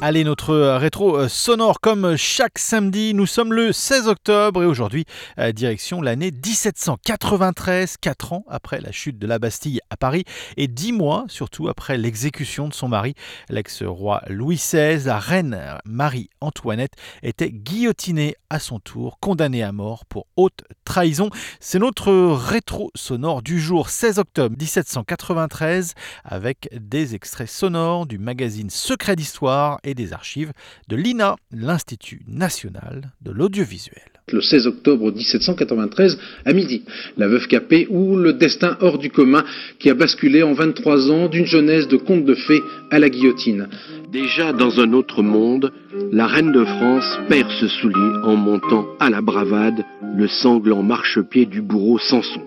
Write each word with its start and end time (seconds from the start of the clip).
Allez, 0.00 0.22
notre 0.22 0.50
euh, 0.50 0.78
rétro 0.78 1.16
euh, 1.16 1.26
sonore 1.26 1.80
comme 1.80 2.14
chaque 2.16 2.60
samedi. 2.60 3.14
Nous 3.14 3.26
sommes 3.26 3.52
le 3.52 3.72
16 3.72 4.06
octobre 4.06 4.62
et 4.62 4.66
aujourd'hui, 4.66 5.06
euh, 5.40 5.50
direction 5.50 6.00
l'année 6.00 6.30
1793, 6.30 7.96
4 8.00 8.32
ans 8.32 8.44
après 8.46 8.80
la 8.80 8.92
chute 8.92 9.18
de 9.18 9.26
la 9.26 9.40
Bastille 9.40 9.80
à 9.90 9.96
Paris 9.96 10.22
et 10.56 10.68
10 10.68 10.92
mois 10.92 11.24
surtout 11.26 11.68
après 11.68 11.98
l'exécution 11.98 12.68
de 12.68 12.74
son 12.74 12.86
mari, 12.86 13.14
l'ex-roi 13.48 14.22
Louis 14.28 14.54
XVI. 14.54 15.02
La 15.04 15.18
reine 15.18 15.58
Marie-Antoinette 15.84 16.92
était 17.24 17.50
guillotinée 17.50 18.36
à 18.50 18.60
son 18.60 18.78
tour, 18.78 19.18
condamnée 19.18 19.64
à 19.64 19.72
mort 19.72 20.06
pour 20.06 20.28
haute 20.36 20.62
trahison. 20.84 21.28
C'est 21.58 21.80
notre 21.80 22.12
rétro 22.12 22.92
sonore 22.94 23.42
du 23.42 23.58
jour 23.58 23.90
16 23.90 24.20
octobre 24.20 24.54
1793 24.56 25.94
avec 26.24 26.68
des 26.72 27.16
extraits 27.16 27.48
sonores 27.48 28.06
du 28.06 28.18
magazine 28.18 28.70
Secret 28.70 29.16
d'Histoire 29.16 29.80
et 29.88 29.94
des 29.94 30.12
archives 30.12 30.52
de 30.88 30.96
l'INA, 30.96 31.36
l'Institut 31.50 32.22
national 32.28 33.12
de 33.22 33.30
l'audiovisuel. 33.30 34.02
Le 34.32 34.42
16 34.42 34.66
octobre 34.66 35.10
1793 35.10 36.18
à 36.44 36.52
midi, 36.52 36.82
la 37.16 37.28
veuve 37.28 37.46
Capet 37.46 37.86
ou 37.88 38.16
le 38.16 38.34
destin 38.34 38.76
hors 38.80 38.98
du 38.98 39.10
commun 39.10 39.44
qui 39.78 39.88
a 39.88 39.94
basculé 39.94 40.42
en 40.42 40.52
23 40.52 41.10
ans 41.10 41.28
d'une 41.28 41.46
jeunesse 41.46 41.88
de 41.88 41.96
conte 41.96 42.26
de 42.26 42.34
fées 42.34 42.60
à 42.90 42.98
la 42.98 43.08
guillotine. 43.08 43.68
Déjà 44.12 44.52
dans 44.52 44.80
un 44.80 44.92
autre 44.92 45.22
monde, 45.22 45.72
la 46.12 46.26
reine 46.26 46.52
de 46.52 46.64
France 46.64 47.18
perd 47.28 47.50
ce 47.58 47.68
soulier 47.68 48.18
en 48.24 48.36
montant 48.36 48.86
à 49.00 49.08
la 49.08 49.22
bravade 49.22 49.84
le 50.16 50.28
sanglant 50.28 50.82
marchepied 50.82 51.46
du 51.46 51.62
bourreau 51.62 51.98
Samson. 51.98 52.42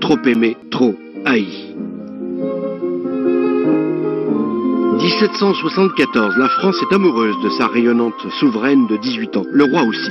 Trop 0.00 0.18
aimé, 0.26 0.56
trop 0.70 0.94
haï. 1.24 1.46
1774, 4.98 6.36
la 6.38 6.48
France 6.48 6.76
est 6.82 6.92
amoureuse 6.92 7.38
de 7.40 7.48
sa 7.50 7.68
rayonnante 7.68 8.28
souveraine 8.40 8.88
de 8.88 8.96
18 8.96 9.36
ans, 9.36 9.44
le 9.52 9.64
roi 9.64 9.82
aussi. 9.82 10.10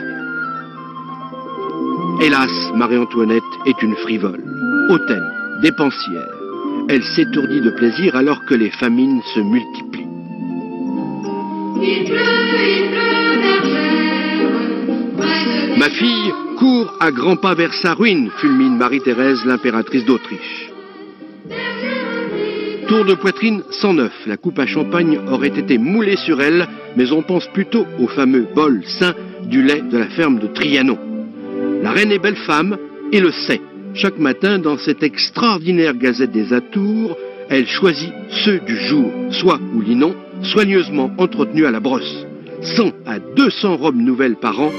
Hélas, 2.22 2.52
Marie-Antoinette 2.74 3.44
est 3.66 3.82
une 3.82 3.96
frivole, 3.98 4.42
hautaine, 4.90 5.30
dépensière. 5.62 6.30
Elle 6.88 7.04
s'étourdit 7.04 7.60
de 7.60 7.72
plaisir 7.72 8.16
alors 8.16 8.46
que 8.46 8.56
les 8.56 8.72
famines 8.72 9.22
se 9.36 9.42
multiplient. 9.42 10.08
Ma 15.78 15.90
fille 15.90 16.34
court 16.58 16.94
à 17.02 17.12
grands 17.12 17.36
pas 17.36 17.56
vers 17.56 17.74
sa 17.74 17.94
ruine, 17.94 18.32
fulmine 18.38 18.78
Marie-Thérèse, 18.78 19.46
l'impératrice 19.46 20.06
d'Autriche. 20.06 20.67
Tour 22.88 23.04
de 23.04 23.16
poitrine 23.16 23.64
109. 23.70 24.12
La 24.28 24.38
coupe 24.38 24.60
à 24.60 24.66
champagne 24.66 25.20
aurait 25.30 25.50
été 25.50 25.78
moulée 25.78 26.16
sur 26.16 26.42
elle, 26.42 26.68
mais 26.96 27.12
on 27.12 27.22
pense 27.22 27.46
plutôt 27.48 27.86
au 28.00 28.08
fameux 28.08 28.48
bol 28.56 28.82
saint 28.86 29.14
du 29.44 29.62
lait 29.62 29.82
de 29.82 29.98
la 29.98 30.08
ferme 30.08 30.40
de 30.40 30.48
Trianon. 30.48 30.98
La 31.84 31.92
reine 31.92 32.14
est 32.14 32.20
belle 32.20 32.38
femme 32.38 32.78
et 33.12 33.20
le 33.20 33.32
sait. 33.32 33.60
Chaque 33.94 34.18
matin, 34.20 34.58
dans 34.58 34.78
cette 34.78 35.04
extraordinaire 35.04 35.96
gazette 35.96 36.32
des 36.32 36.54
Atours, 36.54 37.18
elle 37.50 37.68
choisit 37.68 38.14
ceux 38.30 38.60
du 38.60 38.78
jour, 38.78 39.12
soit 39.32 39.60
ou 39.76 39.82
linon, 39.82 40.16
soigneusement 40.44 41.12
entretenus 41.18 41.66
à 41.66 41.72
la 41.72 41.82
brosse. 41.82 42.26
100 42.62 42.92
à 43.06 43.20
200 43.20 43.76
robes 43.76 43.98
nouvelles 43.98 44.38
par 44.38 44.62
an. 44.62 44.72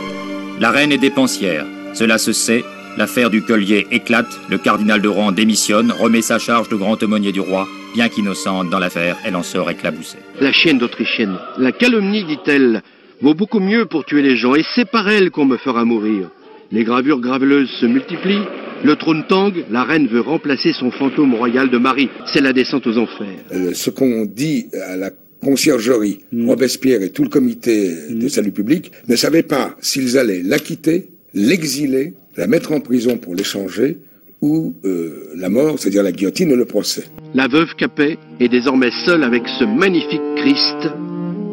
La 0.60 0.70
reine 0.70 0.92
est 0.92 0.98
dépensière. 0.98 1.66
Cela 1.92 2.16
se 2.16 2.32
sait. 2.32 2.64
L'affaire 2.98 3.30
du 3.30 3.42
collier 3.42 3.86
éclate. 3.92 4.40
Le 4.50 4.58
cardinal 4.58 5.00
de 5.00 5.06
Rouen 5.06 5.30
démissionne, 5.30 5.92
remet 5.92 6.20
sa 6.20 6.40
charge 6.40 6.68
de 6.68 6.74
grand 6.74 7.00
aumônier 7.00 7.30
du 7.30 7.38
roi 7.38 7.68
Bien 7.94 8.08
qu'innocente 8.08 8.70
dans 8.70 8.80
l'affaire, 8.80 9.16
elle 9.24 9.36
en 9.36 9.44
sort 9.44 9.70
éclaboussée. 9.70 10.18
La 10.40 10.50
chienne 10.50 10.78
d'Autrichienne. 10.78 11.38
La 11.58 11.70
calomnie, 11.70 12.24
dit-elle, 12.24 12.82
vaut 13.20 13.34
beaucoup 13.34 13.60
mieux 13.60 13.86
pour 13.86 14.04
tuer 14.04 14.20
les 14.20 14.36
gens, 14.36 14.56
et 14.56 14.64
c'est 14.74 14.84
par 14.84 15.08
elle 15.08 15.30
qu'on 15.30 15.44
me 15.44 15.58
fera 15.58 15.84
mourir. 15.84 16.28
Les 16.72 16.82
gravures 16.82 17.20
graveleuses 17.20 17.70
se 17.80 17.86
multiplient. 17.86 18.42
Le 18.82 18.96
trône 18.96 19.24
tangue, 19.28 19.64
la 19.70 19.84
reine 19.84 20.08
veut 20.08 20.20
remplacer 20.20 20.72
son 20.72 20.90
fantôme 20.90 21.36
royal 21.36 21.70
de 21.70 21.78
Marie. 21.78 22.10
C'est 22.26 22.40
la 22.40 22.52
descente 22.52 22.88
aux 22.88 22.98
enfers. 22.98 23.28
Euh, 23.52 23.74
ce 23.74 23.90
qu'on 23.90 24.24
dit 24.24 24.66
à 24.88 24.96
la 24.96 25.10
conciergerie, 25.40 26.18
mm. 26.32 26.48
Robespierre 26.48 27.02
et 27.02 27.10
tout 27.10 27.22
le 27.22 27.30
comité 27.30 27.94
de 28.10 28.26
mm. 28.26 28.28
salut 28.28 28.50
public 28.50 28.90
ne 29.06 29.14
savaient 29.14 29.44
pas 29.44 29.76
s'ils 29.80 30.18
allaient 30.18 30.42
l'acquitter, 30.42 31.10
l'exiler, 31.34 32.14
la 32.36 32.46
mettre 32.46 32.72
en 32.72 32.80
prison 32.80 33.18
pour 33.18 33.34
l'échanger 33.34 33.98
ou 34.40 34.74
euh, 34.84 35.30
la 35.36 35.48
mort, 35.48 35.78
c'est-à-dire 35.78 36.02
la 36.02 36.12
guillotine 36.12 36.52
ou 36.52 36.56
le 36.56 36.64
procès. 36.64 37.04
La 37.34 37.48
veuve 37.48 37.74
Capet 37.76 38.18
est 38.40 38.48
désormais 38.48 38.90
seule 39.04 39.24
avec 39.24 39.42
ce 39.58 39.64
magnifique 39.64 40.22
Christ, 40.36 40.88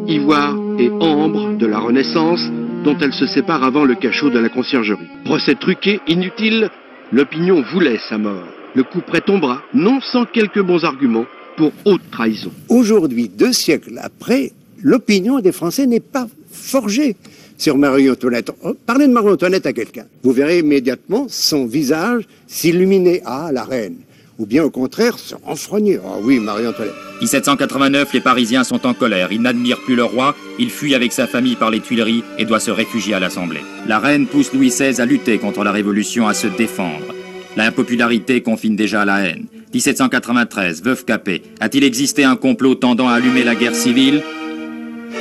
ivoire 0.08 0.56
et 0.80 0.90
ambre 0.90 1.58
de 1.58 1.66
la 1.66 1.80
Renaissance, 1.80 2.42
dont 2.84 2.98
elle 3.00 3.14
se 3.14 3.26
sépare 3.26 3.64
avant 3.64 3.86
le 3.86 3.96
cachot 3.96 4.30
de 4.30 4.38
la 4.38 4.50
conciergerie. 4.50 5.08
Procès 5.26 5.56
truqué, 5.56 6.00
inutile, 6.08 6.70
l'opinion 7.12 7.64
voulait 7.74 8.00
sa 8.10 8.18
mort. 8.18 8.48
Le 8.76 8.84
coup 8.84 9.02
près 9.02 9.22
tombera, 9.22 9.64
non 9.74 10.00
sans 10.02 10.26
quelques 10.26 10.62
bons 10.62 10.84
arguments, 10.84 11.26
pour 11.58 11.72
haute 11.86 12.02
trahison. 12.12 12.52
Aujourd'hui, 12.70 13.30
deux 13.30 13.54
siècles 13.54 14.00
après, 14.02 14.52
l'opinion 14.84 15.40
des 15.40 15.54
Français 15.54 15.88
n'est 15.88 16.00
pas 16.00 16.28
forgée 16.52 17.16
sur 17.58 17.78
Marie-Antoinette. 17.78 18.52
Oh, 18.64 18.76
parlez 18.86 19.08
de 19.08 19.14
Marie-Antoinette 19.14 19.66
à 19.66 19.74
quelqu'un. 19.74 20.06
Vous 20.24 20.32
verrez 20.32 20.60
immédiatement 20.60 21.28
son 21.30 21.66
visage 21.66 22.24
s'illuminer. 22.48 23.22
Ah, 23.26 23.50
la 23.52 23.64
reine. 23.64 23.96
Ou 24.38 24.46
bien 24.46 24.64
au 24.64 24.70
contraire, 24.70 25.18
se 25.18 25.36
renfrogner. 25.36 26.00
Ah 26.06 26.18
oui, 26.22 26.40
Marie-Antoinette. 26.40 26.94
1789, 27.22 28.14
les 28.14 28.20
Parisiens 28.20 28.66
sont 28.66 28.86
en 28.86 28.94
colère. 28.94 29.32
Ils 29.32 29.42
n'admirent 29.42 29.80
plus 29.80 29.96
le 29.96 30.04
roi. 30.04 30.36
Il 30.60 30.70
fuit 30.70 30.94
avec 30.94 31.14
sa 31.14 31.28
famille 31.28 31.56
par 31.56 31.72
les 31.72 31.80
Tuileries 31.80 32.24
et 32.38 32.44
doit 32.44 32.60
se 32.60 32.72
réfugier 32.72 33.14
à 33.14 33.20
l'Assemblée. 33.20 33.62
La 33.88 34.00
reine 34.00 34.28
pousse 34.28 34.54
Louis 34.54 34.70
XVI 34.70 35.00
à 35.00 35.06
lutter 35.06 35.38
contre 35.38 35.64
la 35.64 35.72
Révolution, 35.72 36.28
à 36.28 36.34
se 36.34 36.48
défendre. 36.48 37.14
L'impopularité 37.56 38.42
confine 38.42 38.76
déjà 38.76 39.04
à 39.04 39.06
la 39.06 39.22
haine. 39.22 39.46
1793, 39.74 40.84
veuve 40.84 41.06
Capet. 41.06 41.42
A-t-il 41.62 41.86
existé 41.86 42.26
un 42.26 42.36
complot 42.36 42.76
tendant 42.76 43.08
à 43.08 43.14
allumer 43.14 43.46
la 43.46 43.56
guerre 43.56 43.76
civile? 43.76 44.22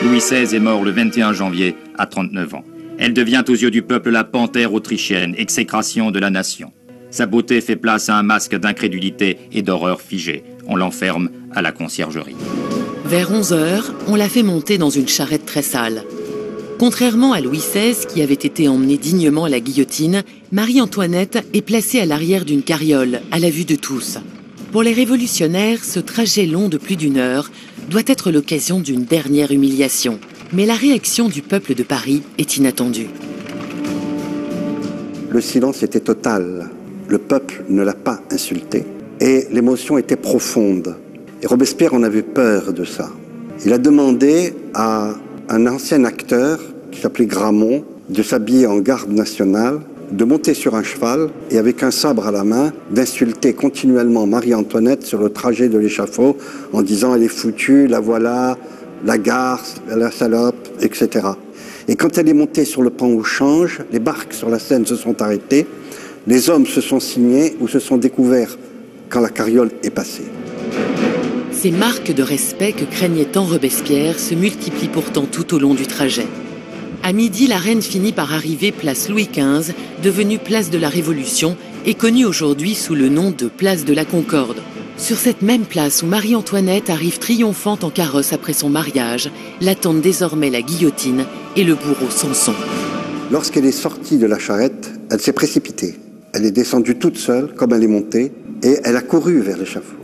Louis 0.03 0.19
XVI 0.19 0.55
est 0.55 0.60
mort 0.60 0.82
le 0.82 0.91
21 0.91 1.32
janvier 1.32 1.77
à 1.97 2.06
39 2.06 2.55
ans. 2.55 2.65
Elle 2.99 3.15
devient 3.15 3.44
aux 3.49 3.53
yeux 3.53 3.71
du 3.71 3.82
peuple 3.82 4.10
la 4.10 4.25
panthère 4.25 4.72
autrichienne, 4.75 5.34
exécration 5.38 6.10
de 6.10 6.19
la 6.19 6.31
nation. 6.31 6.72
Sa 7.10 7.27
beauté 7.27 7.60
fait 7.60 7.77
place 7.77 8.09
à 8.09 8.16
un 8.16 8.22
masque 8.22 8.56
d'incrédulité 8.56 9.38
et 9.53 9.62
d'horreur 9.62 10.00
figée. 10.00 10.43
On 10.66 10.77
l'enferme 10.77 11.31
à 11.55 11.62
la 11.62 11.72
conciergerie. 11.72 12.37
Vers 13.05 13.31
11 13.31 13.53
heures, 13.53 13.94
on 14.09 14.16
l'a 14.16 14.28
fait 14.28 14.43
monter 14.43 14.78
dans 14.78 14.91
une 14.91 15.09
charrette 15.09 15.47
très 15.47 15.62
sale. 15.62 16.03
Contrairement 16.78 17.32
à 17.32 17.41
Louis 17.41 17.59
XVI, 17.59 18.06
qui 18.06 18.21
avait 18.21 18.34
été 18.34 18.66
emmené 18.69 18.99
dignement 18.99 19.44
à 19.44 19.49
la 19.49 19.61
guillotine, 19.61 20.22
Marie-Antoinette 20.50 21.47
est 21.55 21.62
placée 21.62 22.00
à 22.00 22.06
l'arrière 22.06 22.44
d'une 22.44 22.62
carriole, 22.62 23.21
à 23.31 23.38
la 23.38 23.50
vue 23.50 23.65
de 23.65 23.76
tous. 23.76 24.19
Pour 24.72 24.82
les 24.82 24.93
révolutionnaires, 24.93 25.84
ce 25.84 26.00
trajet 26.00 26.47
long 26.47 26.69
de 26.69 26.78
plus 26.78 26.97
d'une 26.97 27.16
heure 27.16 27.49
doit 27.94 28.03
être 28.09 28.32
l'occasion 28.32 28.81
d'une 28.81 29.05
dernière 29.05 29.53
humiliation. 29.53 30.19
Mais 30.53 30.66
la 30.66 30.75
réaction 30.75 31.28
du 31.28 31.43
peuple 31.43 31.77
de 31.77 31.84
Paris 31.84 32.25
est 32.38 32.56
inattendue. 32.56 33.06
Le 35.31 35.41
silence 35.41 35.84
était 35.84 36.00
total. 36.00 36.71
Le 37.06 37.19
peuple 37.19 37.62
ne 37.69 37.82
l'a 37.82 37.94
pas 37.94 38.19
insulté. 38.32 38.85
Et 39.20 39.46
l'émotion 39.52 39.96
était 39.96 40.17
profonde. 40.17 40.96
Et 41.41 41.46
Robespierre 41.46 41.94
en 41.94 42.02
avait 42.02 42.25
peur 42.25 42.73
de 42.73 42.85
ça. 42.85 43.11
Il 43.64 43.73
a 43.73 43.79
demandé 43.79 44.55
à 44.75 45.14
un 45.49 45.67
ancien 45.69 46.05
acteur 46.05 46.58
qui 46.90 47.00
s'appelait 47.00 47.26
Gramont 47.26 47.85
de 48.08 48.25
s'habiller 48.25 48.67
en 48.67 48.79
garde 48.79 49.12
nationale 49.12 49.79
de 50.11 50.25
monter 50.25 50.55
sur 50.55 50.75
un 50.75 50.83
cheval 50.83 51.31
et 51.51 51.59
avec 51.59 51.83
un 51.83 51.91
sabre 51.91 52.27
à 52.27 52.31
la 52.31 52.45
main, 52.45 52.73
d'insulter 52.91 53.53
continuellement 53.53 54.27
Marie-Antoinette 54.27 55.05
sur 55.05 55.21
le 55.21 55.31
trajet 55.31 55.69
de 55.69 55.79
l'échafaud 55.79 56.37
en 56.73 56.83
disant 56.83 57.15
elle 57.15 57.23
est 57.23 57.29
foutue, 57.29 57.87
la 57.87 58.01
voilà, 58.01 58.56
la 59.05 59.19
garce, 59.19 59.77
la 59.89 60.11
salope, 60.11 60.69
etc. 60.81 61.29
Et 61.89 61.97
quand 61.97 62.19
elle 62.19 62.29
est 62.29 62.35
montée 62.35 62.65
sur 62.65 62.83
le 62.83 62.91
pont 62.91 63.15
au 63.15 63.23
change, 63.23 63.81
les 63.93 63.99
barques 63.99 64.33
sur 64.33 64.49
la 64.49 64.59
Seine 64.59 64.87
se 64.87 64.97
sont 64.97 65.21
arrêtées, 65.21 65.67
les 66.27 66.49
hommes 66.49 66.67
se 66.67 66.81
sont 66.81 67.00
signés 67.00 67.57
ou 67.61 67.69
se 67.69 67.79
sont 67.79 67.99
découverts 67.99 68.57
quand 69.11 69.21
la 69.21 69.29
carriole 69.29 69.71
est 69.83 69.91
passée. 69.91 70.25
Ces 71.53 71.71
marques 71.71 72.12
de 72.12 72.23
respect 72.23 72.73
que 72.73 72.85
craignait 72.85 73.27
tant 73.27 73.45
Robespierre 73.45 74.19
se 74.19 74.35
multiplient 74.35 74.89
pourtant 74.89 75.25
tout 75.31 75.55
au 75.55 75.59
long 75.59 75.75
du 75.75 75.87
trajet. 75.87 76.27
À 77.06 77.12
midi, 77.12 77.47
la 77.47 77.59
reine 77.59 77.83
finit 77.83 78.12
par 78.12 78.33
arriver 78.33 78.73
place 78.73 79.11
Louis 79.11 79.29
XV, 79.31 79.75
devenue 80.03 80.39
place 80.39 80.71
de 80.71 80.79
la 80.79 80.89
Révolution 80.89 81.55
et 81.85 81.93
connue 81.93 82.25
aujourd'hui 82.25 82.75
sous 82.75 82.95
le 82.95 83.11
nom 83.11 83.31
de 83.31 83.47
place 83.47 83.85
de 83.85 83.93
la 83.93 84.06
Concorde. 84.06 84.56
Sur 84.97 85.19
cette 85.19 85.43
même 85.43 85.67
place 85.67 86.03
où 86.03 86.06
Marie-Antoinette 86.06 86.89
arrive 86.89 87.19
triomphante 87.19 87.85
en 87.85 87.91
carrosse 87.91 88.33
après 88.33 88.55
son 88.55 88.71
mariage, 88.71 89.31
l'attendent 89.61 90.01
désormais 90.01 90.49
la 90.49 90.62
guillotine 90.62 91.27
et 91.56 91.65
le 91.65 91.75
bourreau 91.75 92.09
Samson. 92.09 92.55
Lorsqu'elle 93.31 93.67
est 93.67 93.71
sortie 93.73 94.17
de 94.17 94.25
la 94.25 94.39
charrette, 94.39 94.91
elle 95.11 95.21
s'est 95.21 95.35
précipitée. 95.35 95.97
Elle 96.33 96.47
est 96.47 96.53
descendue 96.53 96.97
toute 96.97 97.19
seule, 97.19 97.53
comme 97.53 97.75
elle 97.75 97.85
est 97.85 97.87
montée, 97.87 98.33
et 98.62 98.79
elle 98.83 98.97
a 98.97 99.03
couru 99.03 99.41
vers 99.41 99.59
l'échafaud. 99.59 99.99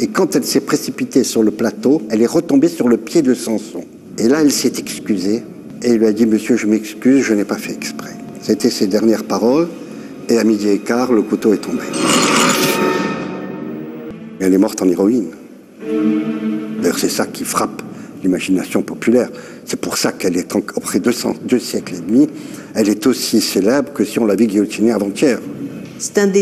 Et 0.00 0.08
quand 0.08 0.34
elle 0.34 0.44
s'est 0.44 0.58
précipitée 0.58 1.22
sur 1.22 1.44
le 1.44 1.52
plateau, 1.52 2.02
elle 2.10 2.22
est 2.22 2.26
retombée 2.26 2.66
sur 2.66 2.88
le 2.88 2.96
pied 2.96 3.22
de 3.22 3.34
Samson. 3.34 3.84
Et 4.18 4.26
là, 4.26 4.40
elle 4.40 4.50
s'est 4.50 4.72
excusée 4.78 5.44
et 5.82 5.92
il 5.92 5.98
lui 5.98 6.06
a 6.06 6.12
dit 6.12 6.26
Monsieur, 6.26 6.56
je 6.56 6.66
m'excuse, 6.66 7.24
je 7.24 7.34
n'ai 7.34 7.44
pas 7.44 7.56
fait 7.56 7.72
exprès. 7.72 8.14
C'était 8.42 8.70
ses 8.70 8.86
dernières 8.86 9.24
paroles. 9.24 9.68
Et 10.28 10.38
à 10.38 10.44
midi 10.44 10.68
et 10.68 10.78
quart, 10.78 11.12
le 11.12 11.22
couteau 11.22 11.52
est 11.52 11.58
tombé. 11.58 11.82
Elle 14.38 14.54
est 14.54 14.58
morte 14.58 14.80
en 14.80 14.88
héroïne. 14.88 15.30
D'ailleurs, 16.80 16.98
c'est 16.98 17.08
ça 17.08 17.26
qui 17.26 17.44
frappe 17.44 17.82
l'imagination 18.22 18.82
populaire. 18.82 19.28
C'est 19.64 19.80
pour 19.80 19.98
ça 19.98 20.12
qu'elle 20.12 20.36
est, 20.36 20.54
après 20.76 21.00
deux, 21.00 21.12
deux 21.42 21.58
siècles 21.58 21.94
et 21.96 22.00
demi, 22.00 22.28
elle 22.74 22.88
est 22.88 23.06
aussi 23.06 23.40
célèbre 23.40 23.92
que 23.92 24.04
si 24.04 24.18
on 24.18 24.26
l'avait 24.26 24.46
guillotinée 24.46 24.92
avant-hier. 24.92 25.40
C'est 25.98 26.18
un 26.18 26.26
de, 26.26 26.38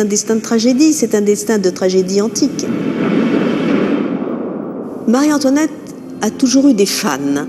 un, 0.00 0.04
destin 0.04 0.36
de 0.36 0.40
tragédie, 0.40 0.92
c'est 0.92 1.14
un 1.14 1.22
destin 1.22 1.58
de 1.58 1.70
tragédie 1.70 2.20
antique. 2.20 2.66
Marie-Antoinette 5.08 5.70
a 6.20 6.30
toujours 6.30 6.68
eu 6.68 6.74
des 6.74 6.86
fans. 6.86 7.46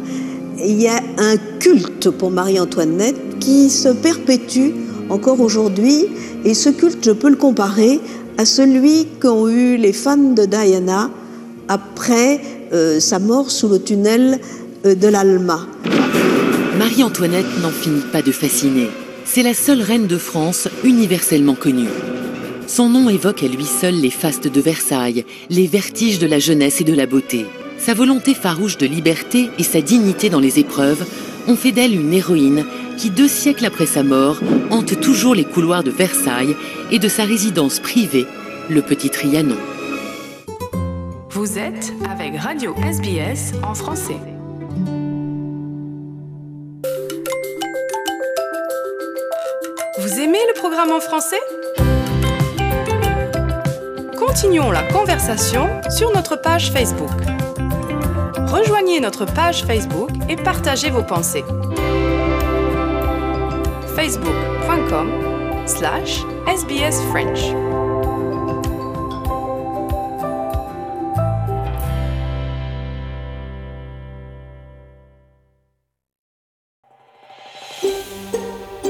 Il 0.59 0.81
y 0.81 0.87
a 0.87 1.01
un 1.17 1.37
culte 1.59 2.09
pour 2.09 2.31
Marie-Antoinette 2.31 3.39
qui 3.39 3.69
se 3.69 3.89
perpétue 3.89 4.71
encore 5.09 5.39
aujourd'hui, 5.41 6.05
et 6.45 6.53
ce 6.53 6.69
culte, 6.69 7.03
je 7.03 7.11
peux 7.11 7.29
le 7.29 7.35
comparer 7.35 7.99
à 8.37 8.45
celui 8.45 9.07
qu'ont 9.19 9.47
eu 9.47 9.77
les 9.77 9.93
fans 9.93 10.17
de 10.17 10.45
Diana 10.45 11.09
après 11.67 12.39
euh, 12.73 12.99
sa 12.99 13.19
mort 13.19 13.51
sous 13.51 13.67
le 13.67 13.81
tunnel 13.81 14.39
euh, 14.85 14.95
de 14.95 15.07
l'Alma. 15.07 15.67
Marie-Antoinette 16.77 17.61
n'en 17.61 17.69
finit 17.69 18.03
pas 18.11 18.21
de 18.21 18.31
fasciner. 18.31 18.89
C'est 19.25 19.43
la 19.43 19.53
seule 19.53 19.81
reine 19.81 20.07
de 20.07 20.17
France 20.17 20.67
universellement 20.83 21.55
connue. 21.55 21.89
Son 22.67 22.89
nom 22.89 23.09
évoque 23.09 23.43
à 23.43 23.47
lui 23.47 23.65
seul 23.65 23.95
les 23.95 24.09
fastes 24.09 24.47
de 24.47 24.61
Versailles, 24.61 25.25
les 25.49 25.67
vertiges 25.67 26.19
de 26.19 26.27
la 26.27 26.39
jeunesse 26.39 26.81
et 26.81 26.83
de 26.83 26.93
la 26.93 27.05
beauté. 27.05 27.45
Sa 27.83 27.93
volonté 27.93 28.33
farouche 28.33 28.77
de 28.77 28.85
liberté 28.85 29.49
et 29.59 29.63
sa 29.63 29.81
dignité 29.81 30.29
dans 30.29 30.39
les 30.39 30.57
épreuves 30.57 31.05
ont 31.49 31.57
fait 31.57 31.73
d'elle 31.73 31.93
une 31.93 32.13
héroïne 32.13 32.63
qui, 32.97 33.09
deux 33.09 33.27
siècles 33.27 33.65
après 33.65 33.85
sa 33.85 34.03
mort, 34.03 34.37
hante 34.71 35.01
toujours 35.01 35.35
les 35.35 35.43
couloirs 35.43 35.83
de 35.83 35.91
Versailles 35.91 36.55
et 36.91 36.99
de 36.99 37.09
sa 37.09 37.25
résidence 37.25 37.81
privée, 37.81 38.25
le 38.69 38.81
Petit 38.81 39.09
Trianon. 39.09 39.57
Vous 41.31 41.59
êtes 41.59 41.91
avec 42.09 42.39
Radio 42.39 42.73
SBS 42.85 43.51
en 43.63 43.73
français. 43.73 44.15
Vous 49.99 50.19
aimez 50.21 50.39
le 50.47 50.53
programme 50.55 50.93
en 50.93 51.01
français? 51.01 51.41
Continuons 54.17 54.71
la 54.71 54.83
conversation 54.83 55.67
sur 55.89 56.13
notre 56.13 56.41
page 56.41 56.71
Facebook. 56.71 57.11
Rejoignez 58.53 58.99
notre 58.99 59.25
page 59.25 59.65
Facebook 59.65 60.11
et 60.29 60.35
partagez 60.35 60.91
vos 60.91 61.01
pensées. 61.01 61.43
facebook.com 63.95 65.09
slash 65.65 66.21
sbsfrench. 66.45 67.55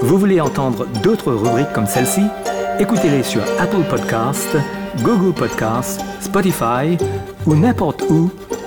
Vous 0.01 0.17
voulez 0.17 0.41
entendre 0.41 0.85
d'autres 1.01 1.31
rubriques 1.31 1.71
comme 1.71 1.87
celle-ci? 1.87 2.23
Écoutez-les 2.81 3.23
sur 3.23 3.41
Apple 3.59 3.83
Podcasts, 3.89 4.57
Google 5.03 5.33
Podcasts, 5.33 6.01
Spotify 6.19 6.97
ou 7.45 7.55
n'importe 7.55 8.03
où 8.09 8.29